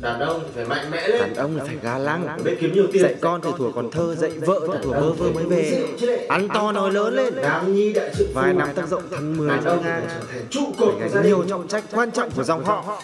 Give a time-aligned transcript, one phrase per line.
[0.00, 2.38] đàn ông thì phải mạnh mẽ lên đàn ông là phải ga lăng.
[2.44, 3.02] Biết kiếm nhiều tiền.
[3.02, 5.86] Dạy con từ thuở còn thơ dạy vợ từ thuở bơ vơ mới về.
[6.28, 7.34] Ăn to nói lớn lên.
[7.42, 10.46] nam nhi đại sự vài năm tác rộng thằng mười đàn ông phải trở thành
[10.50, 13.02] trụ cột của nhiều trọng trách quan trọng của dòng họ.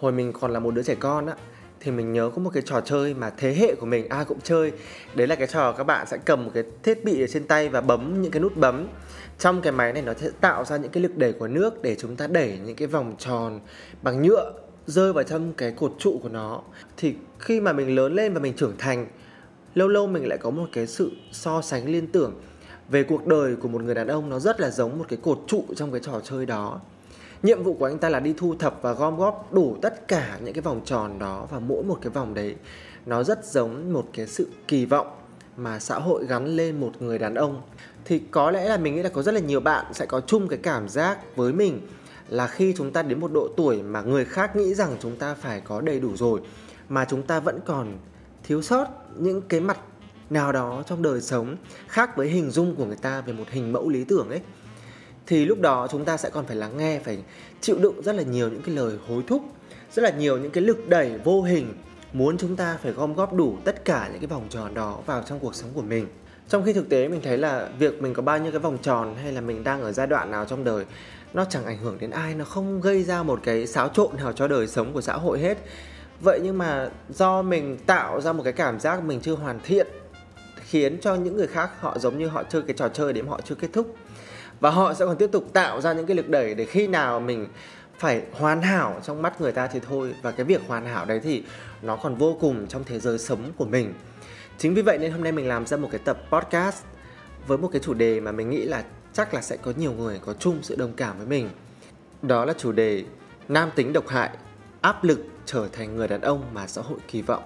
[0.00, 1.34] Hồi mình còn là một đứa trẻ con á
[1.82, 4.38] thì mình nhớ có một cái trò chơi mà thế hệ của mình ai cũng
[4.42, 4.72] chơi.
[5.14, 7.68] Đấy là cái trò các bạn sẽ cầm một cái thiết bị ở trên tay
[7.68, 8.86] và bấm những cái nút bấm.
[9.38, 11.96] Trong cái máy này nó sẽ tạo ra những cái lực đẩy của nước để
[11.98, 13.60] chúng ta đẩy những cái vòng tròn
[14.02, 14.52] bằng nhựa
[14.86, 16.62] rơi vào trong cái cột trụ của nó.
[16.96, 19.06] Thì khi mà mình lớn lên và mình trưởng thành,
[19.74, 22.40] lâu lâu mình lại có một cái sự so sánh liên tưởng
[22.88, 25.38] về cuộc đời của một người đàn ông nó rất là giống một cái cột
[25.46, 26.80] trụ trong cái trò chơi đó
[27.42, 30.38] nhiệm vụ của anh ta là đi thu thập và gom góp đủ tất cả
[30.44, 32.56] những cái vòng tròn đó và mỗi một cái vòng đấy,
[33.06, 35.06] nó rất giống một cái sự kỳ vọng
[35.56, 37.62] mà xã hội gắn lên một người đàn ông.
[38.04, 40.48] Thì có lẽ là mình nghĩ là có rất là nhiều bạn sẽ có chung
[40.48, 41.80] cái cảm giác với mình
[42.28, 45.34] là khi chúng ta đến một độ tuổi mà người khác nghĩ rằng chúng ta
[45.34, 46.40] phải có đầy đủ rồi,
[46.88, 47.98] mà chúng ta vẫn còn
[48.44, 48.86] thiếu sót
[49.18, 49.78] những cái mặt
[50.30, 51.56] nào đó trong đời sống
[51.88, 54.40] khác với hình dung của người ta về một hình mẫu lý tưởng ấy
[55.32, 57.18] thì lúc đó chúng ta sẽ còn phải lắng nghe, phải
[57.60, 59.42] chịu đựng rất là nhiều những cái lời hối thúc,
[59.92, 61.74] rất là nhiều những cái lực đẩy vô hình,
[62.12, 65.22] muốn chúng ta phải gom góp đủ tất cả những cái vòng tròn đó vào
[65.26, 66.06] trong cuộc sống của mình.
[66.48, 69.14] Trong khi thực tế mình thấy là việc mình có bao nhiêu cái vòng tròn
[69.22, 70.84] hay là mình đang ở giai đoạn nào trong đời,
[71.34, 74.32] nó chẳng ảnh hưởng đến ai, nó không gây ra một cái xáo trộn nào
[74.32, 75.58] cho đời sống của xã hội hết.
[76.20, 79.86] Vậy nhưng mà do mình tạo ra một cái cảm giác mình chưa hoàn thiện,
[80.56, 83.40] khiến cho những người khác họ giống như họ chơi cái trò chơi để họ
[83.44, 83.96] chưa kết thúc
[84.62, 87.20] và họ sẽ còn tiếp tục tạo ra những cái lực đẩy để khi nào
[87.20, 87.46] mình
[87.98, 90.14] phải hoàn hảo trong mắt người ta thì thôi.
[90.22, 91.42] Và cái việc hoàn hảo đấy thì
[91.82, 93.94] nó còn vô cùng trong thế giới sống của mình.
[94.58, 96.82] Chính vì vậy nên hôm nay mình làm ra một cái tập podcast
[97.46, 100.20] với một cái chủ đề mà mình nghĩ là chắc là sẽ có nhiều người
[100.24, 101.50] có chung sự đồng cảm với mình.
[102.22, 103.04] Đó là chủ đề
[103.48, 104.30] nam tính độc hại,
[104.80, 107.42] áp lực trở thành người đàn ông mà xã hội kỳ vọng.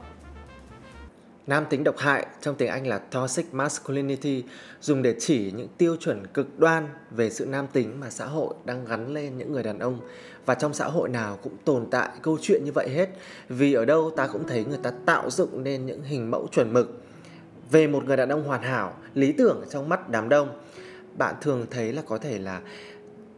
[1.47, 4.45] Nam tính độc hại, trong tiếng Anh là toxic masculinity,
[4.81, 8.55] dùng để chỉ những tiêu chuẩn cực đoan về sự nam tính mà xã hội
[8.65, 10.01] đang gắn lên những người đàn ông.
[10.47, 13.09] Và trong xã hội nào cũng tồn tại câu chuyện như vậy hết,
[13.49, 16.73] vì ở đâu ta cũng thấy người ta tạo dựng nên những hình mẫu chuẩn
[16.73, 17.03] mực.
[17.71, 20.61] Về một người đàn ông hoàn hảo, lý tưởng trong mắt đám đông,
[21.19, 22.61] bạn thường thấy là có thể là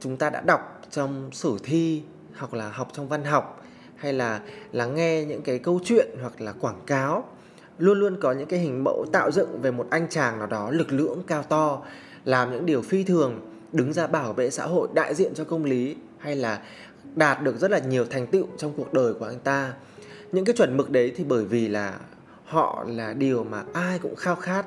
[0.00, 2.02] chúng ta đã đọc trong sử thi
[2.36, 3.64] hoặc là học trong văn học,
[3.96, 4.40] hay là
[4.72, 7.24] lắng nghe những cái câu chuyện hoặc là quảng cáo
[7.78, 10.70] luôn luôn có những cái hình mẫu tạo dựng về một anh chàng nào đó
[10.70, 11.82] lực lưỡng, cao to,
[12.24, 13.40] làm những điều phi thường,
[13.72, 16.62] đứng ra bảo vệ xã hội, đại diện cho công lý, hay là
[17.14, 19.72] đạt được rất là nhiều thành tựu trong cuộc đời của anh ta.
[20.32, 21.94] Những cái chuẩn mực đấy thì bởi vì là
[22.44, 24.66] họ là điều mà ai cũng khao khát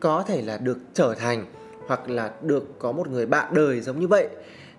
[0.00, 1.46] có thể là được trở thành,
[1.86, 4.28] hoặc là được có một người bạn đời giống như vậy.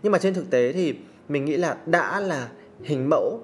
[0.03, 0.95] Nhưng mà trên thực tế thì
[1.29, 2.49] mình nghĩ là đã là
[2.83, 3.41] hình mẫu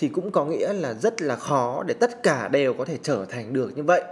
[0.00, 3.24] thì cũng có nghĩa là rất là khó để tất cả đều có thể trở
[3.24, 4.02] thành được như vậy.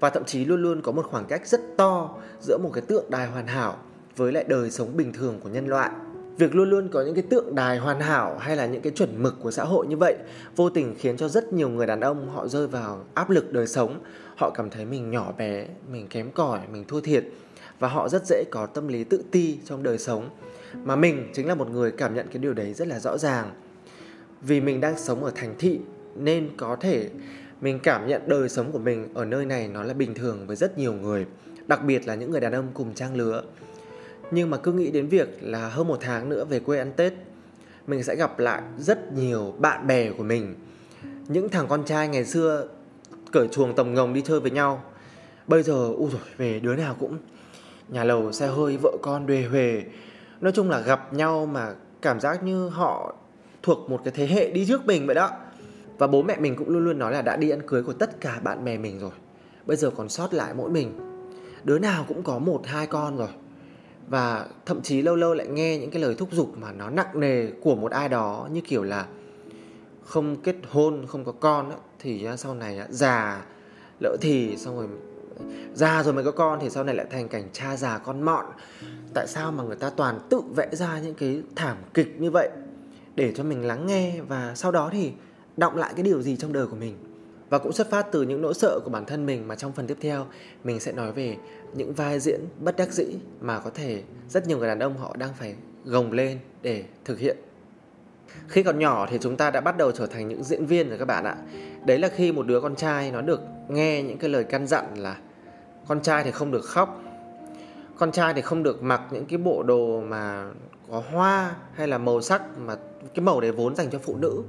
[0.00, 3.04] Và thậm chí luôn luôn có một khoảng cách rất to giữa một cái tượng
[3.10, 3.76] đài hoàn hảo
[4.16, 5.90] với lại đời sống bình thường của nhân loại.
[6.38, 9.22] Việc luôn luôn có những cái tượng đài hoàn hảo hay là những cái chuẩn
[9.22, 10.14] mực của xã hội như vậy
[10.56, 13.66] vô tình khiến cho rất nhiều người đàn ông họ rơi vào áp lực đời
[13.66, 14.00] sống.
[14.36, 17.24] Họ cảm thấy mình nhỏ bé, mình kém cỏi, mình thua thiệt
[17.78, 20.28] và họ rất dễ có tâm lý tự ti trong đời sống.
[20.84, 23.50] Mà mình chính là một người cảm nhận cái điều đấy rất là rõ ràng
[24.46, 25.80] vì mình đang sống ở thành thị,
[26.14, 27.10] nên có thể
[27.60, 30.56] mình cảm nhận đời sống của mình ở nơi này nó là bình thường với
[30.56, 31.26] rất nhiều người,
[31.66, 33.42] đặc biệt là những người đàn ông cùng trang lứa.
[34.30, 37.12] Nhưng mà cứ nghĩ đến việc là hơn một tháng nữa về quê ăn tết,
[37.86, 40.54] mình sẽ gặp lại rất nhiều bạn bè của mình.
[41.28, 42.68] Những thằng con trai ngày xưa
[43.32, 44.84] cởi chuồng tầm ngồng đi chơi với nhau.
[45.46, 47.18] Bây giờ u rồi về đứa nào cũng,
[47.88, 49.82] nhà lầu, xe hơi, vợ con đuề huề
[50.40, 53.14] nói chung là gặp nhau mà cảm giác như họ
[53.64, 55.30] thuộc một cái thế hệ đi trước mình vậy đó.
[55.98, 58.20] Và bố mẹ mình cũng luôn luôn nói là đã đi ăn cưới của tất
[58.20, 59.10] cả bạn bè mình rồi.
[59.66, 60.92] Bây giờ còn sót lại mỗi mình.
[61.64, 63.28] Đứa nào cũng có một, hai con rồi.
[64.08, 67.20] Và thậm chí lâu lâu lại nghe những cái lời thúc giục mà nó nặng
[67.20, 69.06] nề của một ai đó, như kiểu là
[70.02, 73.42] không kết hôn, không có con thì sau này già
[74.00, 74.86] lỡ thì xong rồi,
[75.74, 78.44] già rồi mới có con thì sau này lại thành cảnh cha già con mọn.
[79.14, 82.48] Tại sao mà người ta toàn tự vẽ ra những cái thảm kịch như vậy?
[83.14, 85.12] Để cho mình lắng nghe và sau đó thì
[85.56, 86.96] đọng lại cái điều gì trong đời của mình.
[87.50, 89.86] Và cũng xuất phát từ những nỗi sợ của bản thân mình mà trong phần
[89.86, 90.26] tiếp theo,
[90.64, 91.36] mình sẽ nói về
[91.74, 93.04] những vai diễn bất đắc dĩ
[93.40, 97.18] mà có thể rất nhiều người đàn ông họ đang phải gồng lên để thực
[97.18, 97.36] hiện.
[98.48, 100.98] Khi còn nhỏ thì chúng ta đã bắt đầu trở thành những diễn viên rồi
[100.98, 101.36] các bạn ạ.
[101.86, 104.84] Đấy là khi một đứa con trai nó được nghe những cái lời căn dặn
[104.96, 105.16] là
[105.88, 107.02] con trai thì không được khóc,
[107.96, 110.50] con trai thì không được mặc những cái bộ đồ mà
[110.90, 112.76] có hoa hay là màu sắc mà
[113.14, 114.42] cái màu đấy vốn dành cho phụ nữ.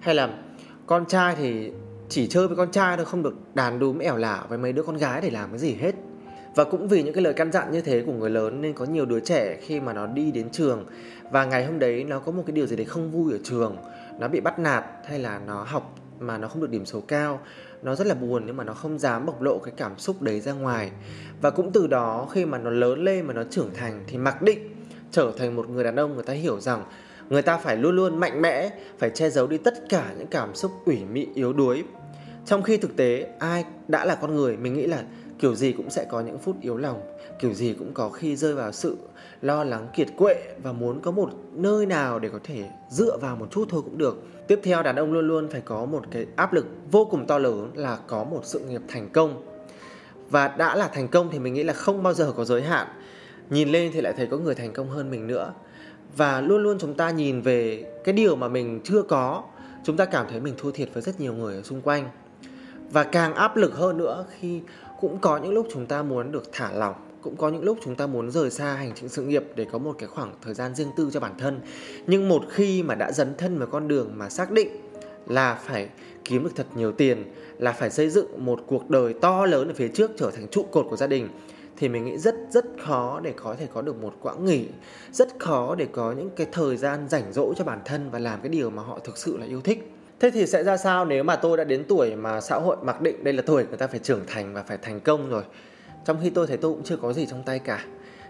[0.00, 0.38] Hay là
[0.86, 1.72] con trai thì
[2.08, 4.82] chỉ chơi với con trai thôi, không được đàn đúm ẻo lả với mấy đứa
[4.82, 5.94] con gái để làm cái gì hết.
[6.54, 8.84] Và cũng vì những cái lời căn dặn như thế của người lớn nên có
[8.84, 10.84] nhiều đứa trẻ khi mà nó đi đến trường
[11.30, 13.76] và ngày hôm đấy nó có một cái điều gì đấy không vui ở trường,
[14.18, 17.40] nó bị bắt nạt hay là nó học mà nó không được điểm số cao,
[17.82, 20.40] nó rất là buồn nhưng mà nó không dám bộc lộ cái cảm xúc đấy
[20.40, 20.90] ra ngoài.
[21.40, 24.42] Và cũng từ đó khi mà nó lớn lên mà nó trưởng thành thì mặc
[24.42, 24.77] định
[25.10, 26.84] trở thành một người đàn ông người ta hiểu rằng
[27.30, 30.54] người ta phải luôn luôn mạnh mẽ, phải che giấu đi tất cả những cảm
[30.54, 31.84] xúc ủy mị, yếu đuối.
[32.46, 35.02] Trong khi thực tế, ai đã là con người, mình nghĩ là
[35.38, 37.00] kiểu gì cũng sẽ có những phút yếu lòng,
[37.38, 38.96] kiểu gì cũng có khi rơi vào sự
[39.42, 43.36] lo lắng kiệt quệ và muốn có một nơi nào để có thể dựa vào
[43.36, 44.22] một chút thôi cũng được.
[44.46, 47.38] Tiếp theo, đàn ông luôn luôn phải có một cái áp lực vô cùng to
[47.38, 49.42] lớn là có một sự nghiệp thành công.
[50.30, 52.86] Và đã là thành công thì mình nghĩ là không bao giờ có giới hạn
[53.50, 55.52] nhìn lên thì lại thấy có người thành công hơn mình nữa.
[56.16, 59.42] Và luôn luôn chúng ta nhìn về cái điều mà mình chưa có,
[59.84, 62.08] chúng ta cảm thấy mình thua thiệt với rất nhiều người ở xung quanh.
[62.90, 64.60] Và càng áp lực hơn nữa khi
[65.00, 67.94] cũng có những lúc chúng ta muốn được thả lỏng, cũng có những lúc chúng
[67.94, 70.74] ta muốn rời xa hành trình sự nghiệp để có một cái khoảng thời gian
[70.74, 71.60] riêng tư cho bản thân.
[72.06, 74.68] Nhưng một khi mà đã dấn thân vào con đường mà xác định
[75.26, 75.88] là phải
[76.24, 77.24] kiếm được thật nhiều tiền,
[77.58, 80.62] là phải xây dựng một cuộc đời to lớn ở phía trước trở thành trụ
[80.62, 81.28] cột của gia đình
[81.78, 84.68] thì mình nghĩ rất rất khó để có thể có được một quãng nghỉ.
[85.12, 88.40] Rất khó để có những cái thời gian rảnh rỗi cho bản thân và làm
[88.40, 89.92] cái điều mà họ thực sự là yêu thích.
[90.20, 93.00] Thế thì sẽ ra sao nếu mà tôi đã đến tuổi mà xã hội mặc
[93.00, 95.42] định đây là tuổi người ta phải trưởng thành và phải thành công rồi?
[96.04, 97.84] Trong khi tôi thấy tôi cũng chưa có gì trong tay cả.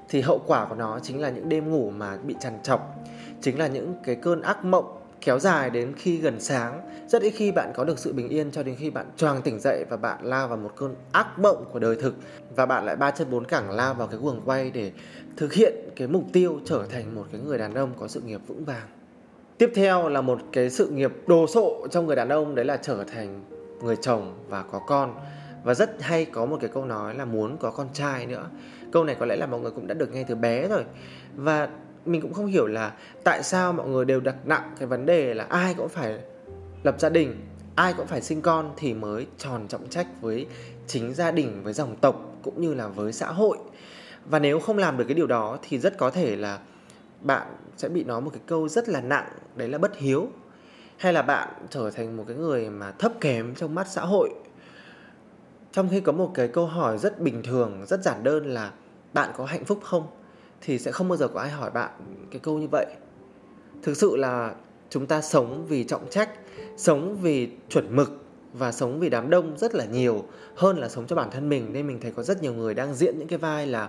[0.09, 2.95] Thì hậu quả của nó chính là những đêm ngủ mà bị trằn trọc,
[3.41, 6.81] chính là những cái cơn ác mộng kéo dài đến khi gần sáng.
[7.09, 9.61] Rất ít khi bạn có được sự bình yên cho đến khi bạn choàng tỉnh
[9.61, 12.15] dậy và bạn lao vào một cơn ác mộng của đời thực.
[12.57, 14.93] Và bạn lại ba chân bốn cẳng lao vào cái guồng quay để
[15.37, 18.41] thực hiện cái mục tiêu trở thành một cái người đàn ông có sự nghiệp
[18.47, 18.89] vững vàng.
[19.59, 22.77] Tiếp theo là một cái sự nghiệp đồ sộ trong người đàn ông, đấy là
[22.77, 23.45] trở thành
[23.83, 25.15] người chồng và có con.
[25.65, 28.51] Và rất hay có một cái câu nói là muốn có con trai nữa.
[28.93, 30.85] Câu này có lẽ là mọi người cũng đã được nghe từ bé rồi.
[31.37, 31.69] Và
[32.09, 32.93] mình cũng không hiểu là
[33.25, 36.19] tại sao mọi người đều đặt nặng cái vấn đề là ai cũng phải
[36.83, 40.47] lập gia đình, ai cũng phải sinh con thì mới tròn trọng trách với
[40.87, 43.59] chính gia đình, với dòng tộc cũng như là với xã hội.
[44.31, 46.59] Và nếu không làm được cái điều đó thì rất có thể là
[47.21, 47.47] bạn
[47.77, 50.29] sẽ bị nói một cái câu rất là nặng, đấy là bất hiếu.
[50.97, 54.31] Hay là bạn trở thành một cái người mà thấp kém trong mắt xã hội.
[55.73, 58.73] Trong khi có một cái câu hỏi rất bình thường, rất giản đơn là
[59.13, 60.07] bạn có hạnh phúc không?
[60.61, 61.91] Thì sẽ không bao giờ có ai hỏi bạn
[62.31, 62.87] cái câu như vậy.
[63.83, 64.55] Thực sự là
[64.91, 66.31] chúng ta sống vì trọng trách,
[66.77, 68.11] sống vì chuẩn mực
[68.53, 70.25] và sống vì đám đông rất là nhiều
[70.57, 71.73] hơn là sống cho bản thân mình.
[71.73, 73.89] Nên mình thấy có rất nhiều người đang diễn những cái vai là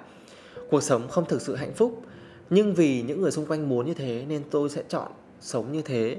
[0.70, 2.02] cuộc sống không thực sự hạnh phúc.
[2.50, 5.12] Nhưng vì những người xung quanh muốn như thế nên tôi sẽ chọn
[5.42, 6.18] sống như thế.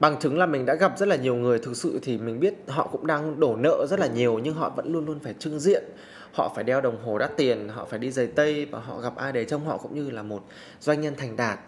[0.00, 2.54] Bằng chứng là mình đã gặp rất là nhiều người, thực sự thì mình biết
[2.68, 5.60] họ cũng đang đổ nợ rất là nhiều nhưng họ vẫn luôn luôn phải trưng
[5.60, 5.84] diện
[6.32, 9.16] họ phải đeo đồng hồ đắt tiền, họ phải đi giày tây và họ gặp
[9.16, 10.44] ai đấy trông họ cũng như là một
[10.80, 11.58] doanh nhân thành đạt.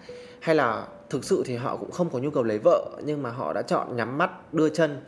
[0.41, 3.31] Hay là thực sự thì họ cũng không có nhu cầu lấy vợ, nhưng mà
[3.31, 5.01] họ đã chọn nhắm mắt, đưa chân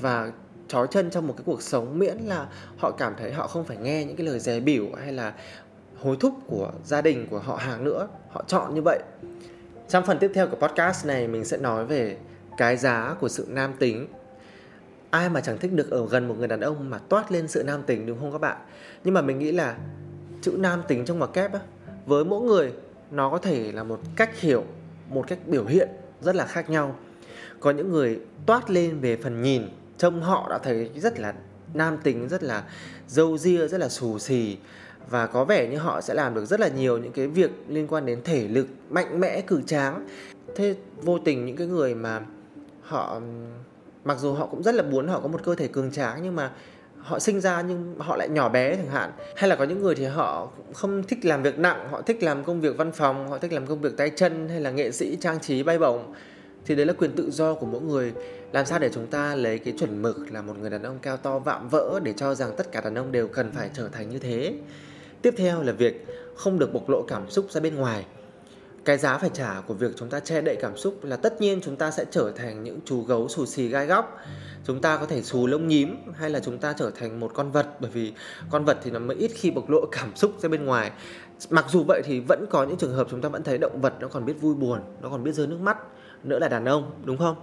[0.00, 0.32] và
[0.68, 2.46] trói chân trong một cái cuộc sống miễn là
[2.78, 5.32] họ cảm thấy họ không phải nghe những cái lời dè bỉu hay là
[6.02, 8.08] hối thúc của gia đình của họ hàng nữa.
[8.30, 8.98] Họ chọn như vậy.
[9.88, 12.16] Trong phần tiếp theo của podcast này, mình sẽ nói về
[12.56, 14.06] cái giá của sự nam tính
[15.12, 17.62] ai mà chẳng thích được ở gần một người đàn ông mà toát lên sự
[17.62, 18.56] nam tính đúng không các bạn?
[19.04, 19.76] Nhưng mà mình nghĩ là
[20.42, 21.60] chữ nam tính trong ngoặc kép á,
[22.06, 22.72] với mỗi người
[23.10, 24.64] nó có thể là một cách hiểu,
[25.08, 25.88] một cách biểu hiện
[26.20, 26.96] rất là khác nhau.
[27.60, 29.62] Có những người toát lên về phần nhìn,
[29.98, 31.34] trông họ đã thấy rất là
[31.74, 32.64] nam tính rất là
[33.08, 34.56] dâu ria, rất là xù xì.
[35.10, 37.86] Và có vẻ như họ sẽ làm được rất là nhiều những cái việc liên
[37.88, 40.06] quan đến thể lực mạnh mẽ, cử tráng.
[40.56, 42.20] Thế vô tình những cái người mà
[42.82, 43.20] họ
[44.04, 46.36] mặc dù họ cũng rất là muốn họ có một cơ thể cường tráng, nhưng
[46.36, 46.50] mà
[46.98, 49.10] họ sinh ra nhưng họ lại nhỏ bé chẳng hạn.
[49.36, 52.44] Hay là có những người thì họ không thích làm việc nặng, họ thích làm
[52.44, 55.16] công việc văn phòng, họ thích làm công việc tay chân hay là nghệ sĩ
[55.20, 56.14] trang trí bay bổng.
[56.66, 58.12] Thì đấy là quyền tự do của mỗi người.
[58.52, 61.16] Làm sao để chúng ta lấy cái chuẩn mực là một người đàn ông cao
[61.16, 64.10] to vạm vỡ để cho rằng tất cả đàn ông đều cần phải trở thành
[64.10, 64.54] như thế?
[65.22, 66.06] Tiếp theo là việc
[66.36, 68.04] không được bộc lộ cảm xúc ra bên ngoài
[68.84, 71.60] cái giá phải trả của việc chúng ta che đậy cảm xúc là tất nhiên
[71.64, 74.18] chúng ta sẽ trở thành những chú gấu xù xì gai góc.
[74.64, 77.52] Chúng ta có thể xù lông nhím hay là chúng ta trở thành một con
[77.52, 78.12] vật, bởi vì
[78.50, 80.90] con vật thì nó mới ít khi bộc lộ cảm xúc ra bên ngoài.
[81.50, 83.94] Mặc dù vậy thì vẫn có những trường hợp chúng ta vẫn thấy động vật
[84.00, 85.78] nó còn biết vui buồn, nó còn biết rơi nước mắt,
[86.24, 87.36] nữa là đàn ông, đúng không?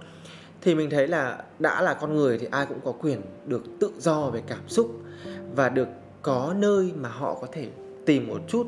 [0.62, 3.92] Thì mình thấy là đã là con người thì ai cũng có quyền được tự
[3.98, 4.90] do về cảm xúc
[5.56, 5.88] và được
[6.22, 7.68] có nơi mà họ có thể
[8.06, 8.66] tìm một chút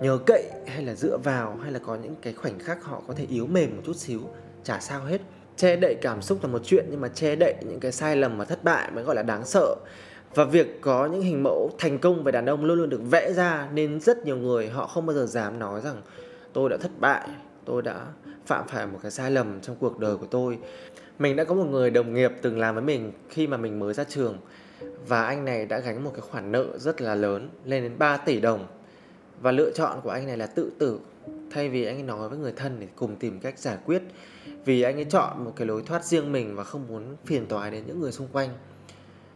[0.00, 3.14] nhờ cậy hay là dựa vào hay là có những cái khoảnh khắc họ có
[3.14, 4.20] thể yếu mềm một chút xíu,
[4.64, 5.20] chả sao hết.
[5.56, 8.38] Che đậy cảm xúc là một chuyện nhưng mà che đậy những cái sai lầm
[8.38, 9.76] và thất bại mới gọi là đáng sợ.
[10.34, 13.32] Và việc có những hình mẫu thành công về đàn ông luôn luôn được vẽ
[13.32, 16.02] ra nên rất nhiều người họ không bao giờ dám nói rằng
[16.52, 17.28] tôi đã thất bại,
[17.64, 18.06] tôi đã
[18.46, 20.58] phạm phải một cái sai lầm trong cuộc đời của tôi.
[21.18, 23.94] Mình đã có một người đồng nghiệp từng làm với mình khi mà mình mới
[23.94, 24.38] ra trường
[25.08, 28.16] và anh này đã gánh một cái khoản nợ rất là lớn, lên đến 3
[28.16, 28.66] tỷ đồng
[29.40, 31.00] và lựa chọn của anh này là tự tử.
[31.50, 34.02] Thay vì anh ấy nói với người thân để cùng tìm cách giải quyết,
[34.64, 37.70] vì anh ấy chọn một cái lối thoát riêng mình và không muốn phiền toái
[37.70, 38.48] đến những người xung quanh.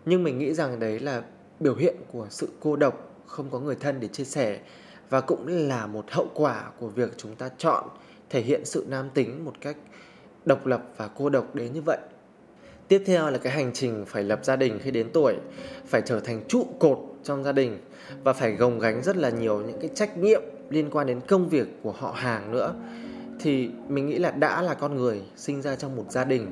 [0.04, 1.22] Nhưng mình nghĩ rằng đấy là
[1.60, 4.60] biểu hiện của sự cô độc, không có người thân để chia sẻ,
[5.10, 7.84] và cũng là một hậu quả của việc chúng ta chọn
[8.30, 9.76] thể hiện sự nam tính một cách
[10.44, 11.98] độc lập và cô độc đến như vậy.
[12.88, 15.36] Tiếp theo là cái hành trình phải lập gia đình khi đến tuổi,
[15.86, 17.78] phải trở thành trụ cột trong gia đình
[18.24, 21.48] và phải gồng gánh rất là nhiều những cái trách nhiệm liên quan đến công
[21.48, 22.74] việc của họ hàng nữa.
[23.40, 26.46] Thì mình nghĩ là đã là con người sinh ra trong một gia đình,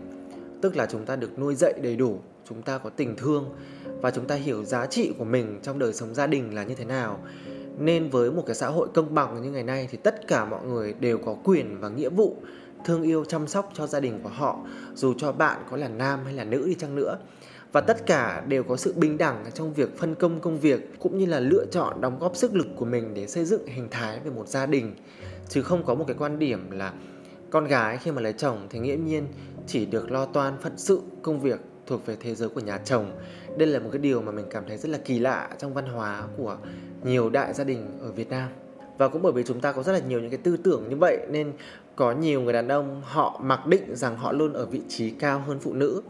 [0.63, 3.45] tức là chúng ta được nuôi dạy đầy đủ, chúng ta có tình thương
[4.01, 6.75] và chúng ta hiểu giá trị của mình trong đời sống gia đình là như
[6.75, 7.19] thế nào.
[7.79, 10.65] Nên với một cái xã hội công bằng như ngày nay thì tất cả mọi
[10.65, 12.37] người đều có quyền và nghĩa vụ
[12.85, 14.59] thương yêu, chăm sóc cho gia đình của họ,
[14.95, 17.17] dù cho bạn có là nam hay là nữ đi chăng nữa
[17.73, 21.19] và tất cả đều có sự bình đẳng trong việc phân công công việc, cũng
[21.19, 24.21] như là lựa chọn, đóng góp sức lực của mình để xây dựng hình thái
[24.25, 24.95] về một gia đình.
[25.49, 26.93] Chứ không có một cái quan điểm là
[27.51, 29.27] con gái khi mà lấy chồng thì nghiễm nhiên
[29.67, 33.13] chỉ được lo toan, phận sự, công việc thuộc về thế giới của nhà chồng.
[33.57, 35.87] Đây là một cái điều mà mình cảm thấy rất là kỳ lạ trong văn
[35.87, 36.57] hóa của
[37.05, 38.49] nhiều đại gia đình ở Việt Nam.
[38.99, 40.97] Và cũng bởi vì chúng ta có rất là nhiều những cái tư tưởng như
[40.97, 41.53] vậy, nên
[41.97, 45.43] có nhiều người đàn ông họ mặc định rằng họ luôn ở vị trí cao
[45.47, 46.03] hơn phụ nữ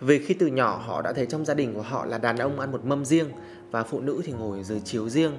[0.00, 2.60] vì khi từ nhỏ họ đã thấy trong gia đình của họ là đàn ông
[2.60, 3.28] ăn một mâm riêng
[3.70, 5.32] và phụ nữ thì ngồi dưới chiếu riêng.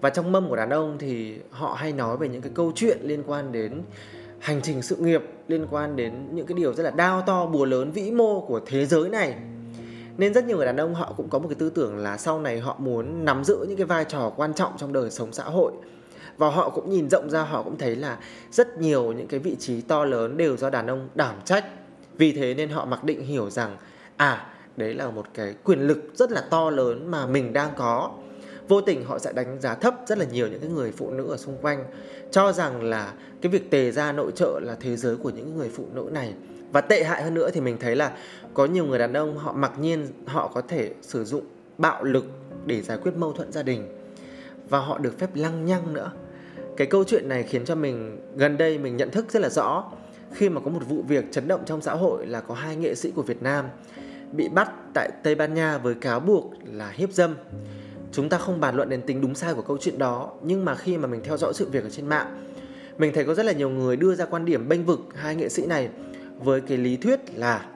[0.00, 2.98] Và trong mâm của đàn ông thì họ hay nói về những cái câu chuyện
[3.02, 3.82] liên quan đến
[4.38, 7.64] hành trình sự nghiệp, liên quan đến những cái điều rất là đao to, bùa
[7.64, 9.34] lớn, vĩ mô của thế giới này.
[10.16, 12.40] Nên rất nhiều người đàn ông họ cũng có một cái tư tưởng là sau
[12.40, 15.44] này họ muốn nắm giữ những cái vai trò quan trọng trong đời sống xã
[15.44, 15.72] hội.
[16.36, 18.18] Và họ cũng nhìn rộng ra, họ cũng thấy là
[18.50, 21.64] rất nhiều những cái vị trí to lớn đều do đàn ông đảm trách
[22.18, 23.76] vì thế nên họ mặc định hiểu rằng
[24.16, 24.46] à
[24.76, 28.10] đấy là một cái quyền lực rất là to lớn mà mình đang có.
[28.68, 31.28] Vô tình họ sẽ đánh giá thấp rất là nhiều những cái người phụ nữ
[31.28, 31.84] ở xung quanh,
[32.30, 35.68] cho rằng là cái việc tề ra nội trợ là thế giới của những người
[35.74, 36.34] phụ nữ này.
[36.72, 38.12] Và tệ hại hơn nữa thì mình thấy là
[38.54, 41.44] có nhiều người đàn ông họ mặc nhiên họ có thể sử dụng
[41.78, 42.24] bạo lực
[42.66, 43.88] để giải quyết mâu thuẫn gia đình.
[44.68, 46.10] Và họ được phép lăng nhăng nữa.
[46.76, 49.84] Cái câu chuyện này khiến cho mình, gần đây mình nhận thức rất là rõ
[50.32, 52.94] khi mà có một vụ việc chấn động trong xã hội là có hai nghệ
[52.94, 53.64] sĩ của Việt Nam
[54.32, 57.34] bị bắt tại Tây Ban Nha với cáo buộc là hiếp dâm.
[58.12, 60.74] Chúng ta không bàn luận đến tính đúng sai của câu chuyện đó, nhưng mà
[60.74, 62.46] khi mà mình theo dõi sự việc ở trên mạng,
[62.98, 65.48] mình thấy có rất là nhiều người đưa ra quan điểm bênh vực hai nghệ
[65.48, 65.88] sĩ này
[66.38, 67.66] với cái lý thuyết là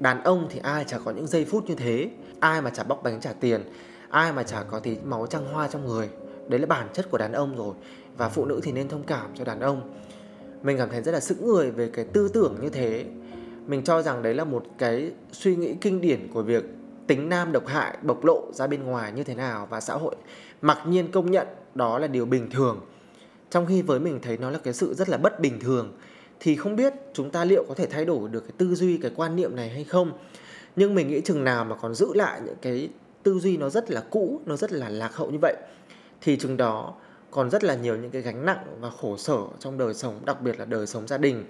[0.00, 2.10] đàn ông thì ai chả có những giây phút như thế,
[2.40, 3.60] ai mà chả bóc bánh trả tiền,
[4.08, 6.08] ai mà chả có tí máu trăng hoa trong người.
[6.48, 7.74] Đấy là bản chất của đàn ông rồi
[8.16, 9.94] và phụ nữ thì nên thông cảm cho đàn ông
[10.62, 13.04] mình cảm thấy rất là sững người về cái tư tưởng như thế.
[13.66, 16.64] Mình cho rằng đấy là một cái suy nghĩ kinh điển của việc
[17.06, 20.16] tính nam độc hại, bộc lộ ra bên ngoài như thế nào và xã hội.
[20.62, 22.80] Mặc nhiên công nhận đó là điều bình thường.
[23.50, 25.92] Trong khi với mình thấy nó là cái sự rất là bất bình thường,
[26.40, 29.10] thì không biết chúng ta liệu có thể thay đổi được cái tư duy, cái
[29.16, 30.12] quan niệm này hay không.
[30.76, 32.88] Nhưng mình nghĩ chừng nào mà còn giữ lại những cái
[33.22, 35.56] tư duy nó rất là cũ, nó rất là lạc hậu như vậy,
[36.20, 36.94] thì chừng đó
[37.36, 40.40] còn rất là nhiều những cái gánh nặng và khổ sở trong đời sống, đặc
[40.40, 41.44] biệt là đời sống gia đình.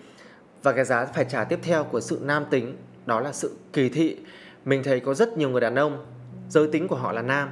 [0.62, 2.76] Và cái giá phải trả tiếp theo của sự nam tính,
[3.06, 4.16] đó là sự kỳ thị.
[4.64, 6.06] Mình thấy có rất nhiều người đàn ông,
[6.48, 7.48] giới tính của họ là nam,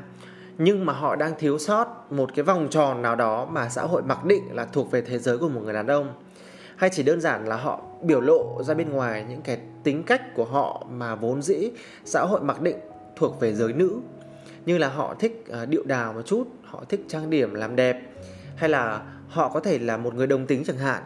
[0.59, 4.03] nhưng mà họ đang thiếu sót một cái vòng tròn nào đó mà xã hội
[4.03, 6.15] mặc định là thuộc về thế giới của một người đàn ông.
[6.77, 10.35] Hay chỉ đơn giản là họ biểu lộ ra bên ngoài những cái tính cách
[10.35, 11.71] của họ mà vốn dĩ
[12.05, 12.79] xã hội mặc định
[13.17, 14.01] thuộc về giới nữ
[14.67, 18.01] như là họ thích uh, điệu đào một chút họ thích trang điểm làm đẹp
[18.57, 21.03] hay là họ có thể là một người đồng tính chẳng hạn.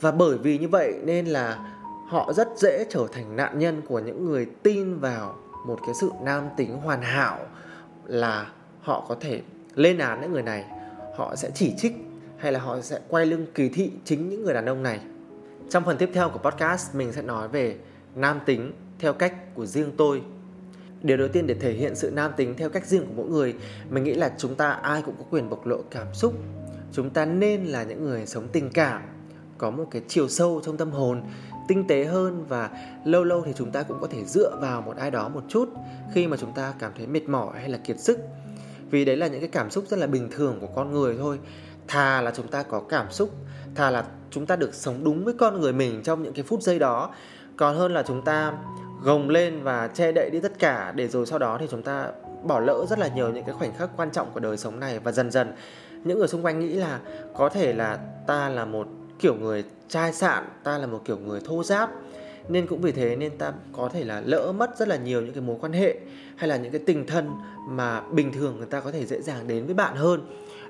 [0.00, 1.74] Và bởi vì như vậy nên là
[2.08, 5.36] họ rất dễ trở thành nạn nhân của những người tin vào
[5.66, 7.38] một cái sự nam tính hoàn hảo
[8.06, 8.50] là
[8.80, 9.42] họ có thể
[9.74, 10.64] lên án những người này.
[11.16, 11.92] Họ sẽ chỉ trích
[12.36, 15.00] hay là họ sẽ quay lưng kỳ thị chính những người đàn ông này.
[15.70, 17.76] Trong phần tiếp theo của podcast mình sẽ nói về
[18.14, 20.22] nam tính theo cách của riêng tôi
[21.02, 23.54] điều đầu tiên để thể hiện sự nam tính theo cách riêng của mỗi người,
[23.90, 26.34] mình nghĩ là chúng ta ai cũng có quyền bộc lộ cảm xúc.
[26.92, 29.02] Chúng ta nên là những người sống tình cảm,
[29.58, 31.22] có một cái chiều sâu trong tâm hồn,
[31.68, 32.70] tinh tế hơn và
[33.04, 35.68] lâu lâu thì chúng ta cũng có thể dựa vào một ai đó một chút
[36.14, 38.18] khi mà chúng ta cảm thấy mệt mỏi hay là kiệt sức.
[38.90, 41.38] Vì đấy là những cái cảm xúc rất là bình thường của con người thôi.
[41.88, 43.30] Thà là chúng ta có cảm xúc,
[43.74, 46.62] thà là chúng ta được sống đúng với con người mình trong những cái phút
[46.62, 47.14] giây đó.
[47.56, 48.52] Còn hơn là chúng ta
[49.02, 52.08] gồng lên và che đậy đi tất cả để rồi sau đó thì chúng ta
[52.42, 54.98] bỏ lỡ rất là nhiều những cái khoảnh khắc quan trọng của đời sống này
[54.98, 55.52] và dần dần,
[56.04, 57.00] những người xung quanh nghĩ là
[57.34, 58.88] có thể là ta là một
[59.18, 61.90] kiểu người chai sạn, ta là một kiểu người thô giáp,
[62.48, 65.34] nên cũng vì thế nên ta có thể là lỡ mất rất là nhiều những
[65.34, 65.96] cái mối quan hệ
[66.36, 67.30] hay là những cái tình thân
[67.68, 70.20] mà bình thường người ta có thể dễ dàng đến với bạn hơn.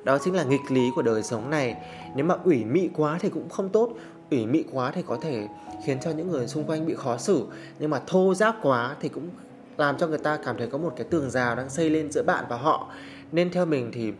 [0.04, 1.76] Đó chính là nghịch lý của đời sống này.
[2.14, 3.92] Nếu mà ủy mị quá thì cũng không tốt
[4.30, 5.48] ủy mị quá thì có thể
[5.84, 7.46] khiến cho những người xung quanh bị khó xử.
[7.78, 9.28] Nhưng mà thô giáp quá thì cũng
[9.76, 12.22] làm cho người ta cảm thấy có một cái tường rào đang xây lên giữa
[12.22, 12.88] bạn và họ.
[13.32, 14.12] Nên theo mình thì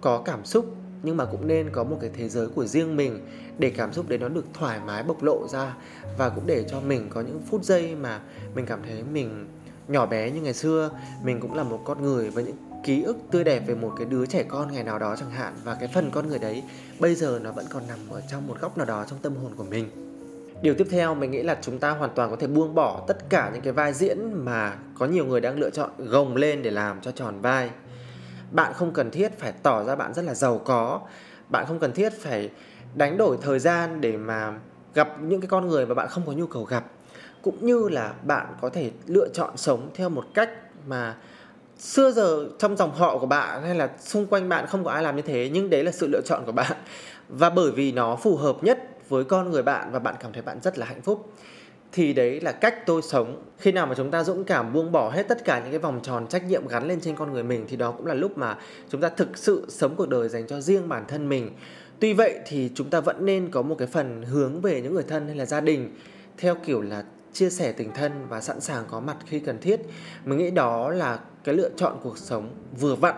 [0.00, 3.20] có cảm xúc, nhưng mà cũng nên có một cái thế giới của riêng mình
[3.58, 5.76] để cảm xúc đấy nó được thoải mái bộc lộ ra
[6.18, 8.20] và cũng để cho mình có những phút giây mà
[8.54, 9.46] mình cảm thấy mình
[9.88, 10.90] nhỏ bé như ngày xưa.
[11.24, 14.06] Mình cũng là một con người với những ký ức tươi đẹp về một cái
[14.06, 16.62] đứa trẻ con ngày nào đó chẳng hạn, và cái phần con người đấy
[16.98, 19.52] bây giờ nó vẫn còn nằm ở trong một góc nào đó trong tâm hồn
[19.56, 19.90] của mình.
[20.62, 23.16] Điều tiếp theo mình nghĩ là chúng ta hoàn toàn có thể buông bỏ tất
[23.28, 26.70] cả những cái vai diễn mà có nhiều người đang lựa chọn gồng lên để
[26.70, 27.70] làm cho tròn vai.
[28.50, 31.00] Bạn không cần thiết phải tỏ ra bạn rất là giàu có.
[31.48, 32.50] Bạn không cần thiết phải
[32.94, 34.54] đánh đổi thời gian để mà
[34.94, 36.84] gặp những cái con người mà bạn không có nhu cầu gặp.
[37.42, 40.50] Cũng như là bạn có thể lựa chọn sống theo một cách
[40.86, 41.16] mà
[41.78, 45.02] xưa giờ trong dòng họ của bạn hay là xung quanh bạn không có ai
[45.02, 46.72] làm như thế, nhưng đấy là sự lựa chọn của bạn.
[47.28, 48.78] Và bởi vì nó phù hợp nhất
[49.08, 51.32] với con người bạn và bạn cảm thấy bạn rất là hạnh phúc.
[51.92, 53.42] Thì đấy là cách tôi sống.
[53.58, 56.00] Khi nào mà chúng ta dũng cảm buông bỏ hết tất cả những cái vòng
[56.02, 58.56] tròn trách nhiệm gắn lên trên con người mình thì đó cũng là lúc mà
[58.88, 61.50] chúng ta thực sự sống cuộc đời dành cho riêng bản thân mình.
[62.00, 65.04] Tuy vậy thì chúng ta vẫn nên có một cái phần hướng về những người
[65.08, 65.96] thân hay là gia đình,
[66.38, 69.80] theo kiểu là chia sẻ tình thân và sẵn sàng có mặt khi cần thiết.
[70.24, 72.50] Mình nghĩ đó là cái lựa chọn cuộc sống
[72.80, 73.14] vừa vặn,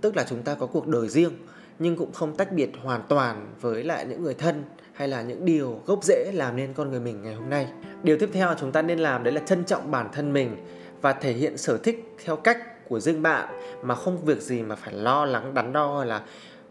[0.00, 1.32] tức là chúng ta có cuộc đời riêng,
[1.78, 5.44] nhưng cũng không tách biệt hoàn toàn với lại những người thân hay là những
[5.44, 7.66] điều gốc rễ làm nên con người mình ngày hôm nay.
[8.02, 10.56] Điều tiếp theo chúng ta nên làm đấy là trân trọng bản thân mình
[11.00, 13.48] và thể hiện sở thích theo cách của riêng bạn
[13.82, 16.22] mà không việc gì mà phải lo lắng, đắn đo là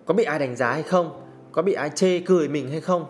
[0.06, 3.06] có bị ai đánh giá hay không, có bị ai chê cười mình hay không.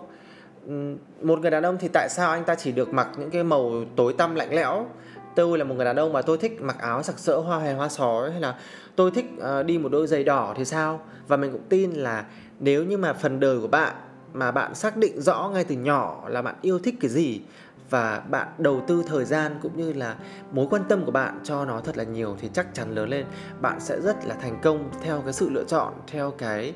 [1.21, 3.71] Một người đàn ông thì tại sao anh ta chỉ được mặc những cái màu
[3.95, 4.87] tối tăm lạnh lẽo
[5.35, 7.73] tôi là một người đàn ông mà tôi thích mặc áo sặc sỡ hoa hòe
[7.73, 8.55] hoa sói hay là
[8.95, 11.01] tôi thích uh, đi một đôi giày đỏ thì sao?
[11.27, 12.25] Và mình cũng tin là
[12.59, 13.95] nếu như mà phần đời của bạn
[14.33, 17.41] mà bạn xác định rõ ngay từ nhỏ là bạn yêu thích cái gì
[17.89, 20.15] và bạn đầu tư thời gian cũng như là
[20.51, 23.25] mối quan tâm của bạn cho nó thật là nhiều thì chắc chắn lớn lên
[23.61, 26.73] bạn sẽ rất là thành công theo cái sự lựa chọn theo cái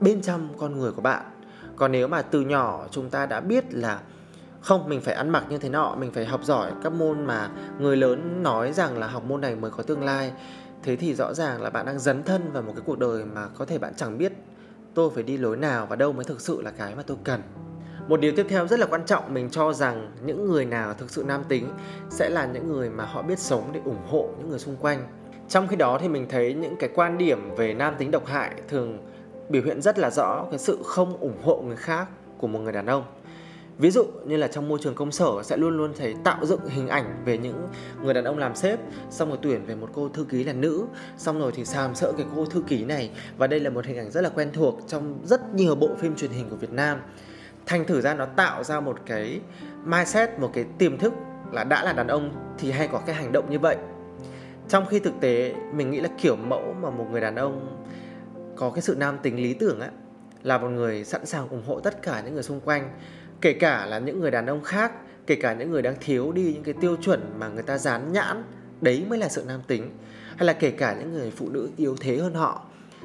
[0.00, 1.22] bên trong con người của bạn.
[1.76, 4.00] Còn nếu mà từ nhỏ chúng ta đã biết là
[4.60, 7.50] không, mình phải ăn mặc như thế nọ, mình phải học giỏi các môn mà
[7.78, 10.32] người lớn nói rằng là học môn này mới có tương lai.
[10.82, 13.48] Thế thì rõ ràng là bạn đang dấn thân vào một cái cuộc đời mà
[13.58, 14.32] có thể bạn chẳng biết
[14.94, 17.42] tôi phải đi lối nào và đâu mới thực sự là cái mà tôi cần.
[18.08, 21.10] Một điều tiếp theo rất là quan trọng, mình cho rằng những người nào thực
[21.10, 21.70] sự nam tính
[22.10, 25.06] sẽ là những người mà họ biết sống để ủng hộ những người xung quanh.
[25.48, 28.50] Trong khi đó thì mình thấy những cái quan điểm về nam tính độc hại
[28.68, 28.98] thường
[29.48, 32.72] biểu hiện rất là rõ cái sự không ủng hộ người khác của một người
[32.72, 33.04] đàn ông
[33.78, 36.66] ví dụ như là trong môi trường công sở sẽ luôn luôn thấy tạo dựng
[36.68, 37.68] hình ảnh về những
[38.02, 40.86] người đàn ông làm sếp, xong rồi tuyển về một cô thư ký là nữ,
[41.16, 43.10] xong rồi thì sàm sỡ cái cô thư ký này.
[43.36, 46.16] Và đây là một hình ảnh rất là quen thuộc trong rất nhiều bộ phim
[46.16, 46.98] truyền hình của Việt Nam.
[47.66, 49.40] Thành thử ra nó tạo ra một cái
[49.84, 51.12] mindset, một cái tiềm thức
[51.52, 53.76] là đã là đàn ông thì hay có cái hành động như vậy.
[54.68, 57.84] Trong khi thực tế, mình nghĩ là kiểu mẫu mà một người đàn ông
[58.56, 59.88] có cái sự nam tính lý tưởng á,
[60.42, 62.90] là một người sẵn sàng ủng hộ tất cả những người xung quanh
[63.40, 64.92] kể cả là những người đàn ông khác,
[65.26, 68.12] kể cả những người đang thiếu đi những cái tiêu chuẩn mà người ta dán
[68.12, 68.44] nhãn,
[68.80, 69.90] đấy mới là sự nam tính.
[70.36, 72.64] Hay là kể cả những người phụ nữ yếu thế hơn họ.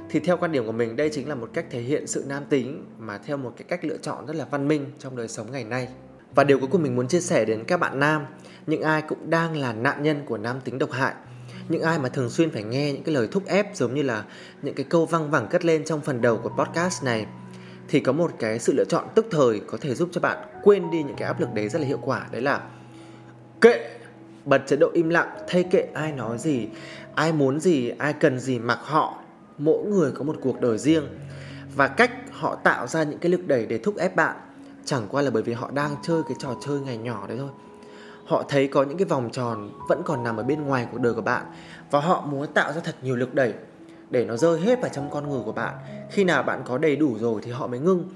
[0.09, 2.43] Thì theo quan điểm của mình, đây chính là một cách thể hiện sự nam
[2.49, 5.51] tính mà theo một cái cách lựa chọn rất là văn minh trong đời sống
[5.51, 5.87] ngày nay.
[6.35, 8.25] Và điều cuối cùng mình muốn chia sẻ đến các bạn nam,
[8.67, 11.13] những ai cũng đang là nạn nhân của nam tính độc hại.
[11.69, 14.23] Những ai mà thường xuyên phải nghe những cái lời thúc ép giống như là
[14.61, 17.25] những cái câu văng vẳng cất lên trong phần đầu của podcast này
[17.93, 20.91] thì có một cái sự lựa chọn tức thời có thể giúp cho bạn quên
[20.91, 22.61] đi những cái áp lực đấy rất là hiệu quả, đấy là
[23.61, 23.97] kệ
[24.45, 26.67] bật chế độ im lặng, thay kệ ai nói gì,
[27.15, 29.17] ai muốn gì, ai cần gì, mặc họ.
[29.57, 31.07] Mỗi người có một cuộc đời riêng
[31.75, 34.35] và cách họ tạo ra những cái lực đẩy để thúc ép bạn
[34.85, 37.49] chẳng qua là bởi vì họ đang chơi cái trò chơi ngày nhỏ đấy thôi.
[38.25, 41.13] Họ thấy có những cái vòng tròn vẫn còn nằm ở bên ngoài cuộc đời
[41.13, 41.45] của bạn
[41.91, 43.53] và họ muốn tạo ra thật nhiều lực đẩy
[44.13, 45.73] để nó rơi hết vào trong con người của bạn.
[46.09, 48.09] Khi nào bạn có đầy đủ rồi thì họ mới ngưng.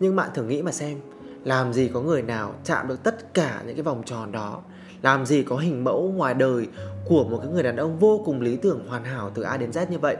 [0.00, 0.98] Nhưng bạn thử nghĩ mà xem,
[1.44, 4.62] làm gì có người nào chạm được tất cả những cái vòng tròn đó?
[5.02, 6.66] Làm gì có hình mẫu ngoài đời
[7.04, 9.70] của một cái người đàn ông vô cùng lý tưởng, hoàn hảo từ A đến
[9.70, 10.16] Z như vậy?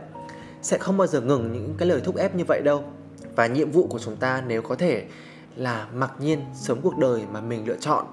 [0.63, 2.85] Sẽ không bao giờ ngừng những cái lời thúc ép như vậy đâu.
[3.37, 5.05] Và nhiệm vụ của chúng ta nếu có thể
[5.57, 8.07] là mặc nhiên sống cuộc đời mà mình lựa chọn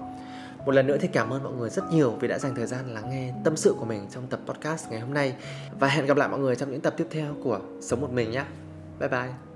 [0.66, 2.94] một lần nữa thì cảm ơn mọi người rất nhiều vì đã dành thời gian
[2.94, 5.34] lắng nghe tâm sự của mình trong tập podcast ngày hôm nay.
[5.78, 8.30] Và hẹn gặp lại mọi người trong những tập tiếp theo của sống một mình
[8.30, 8.44] nhé.
[9.00, 9.53] Bye bye.